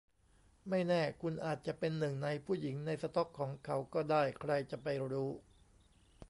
[0.69, 5.29] ไม่แน่คุณอาจจะเป็นหนึ่งในผู้หญิงในสต็อกของเขาก็ได้ใครจะไปรู้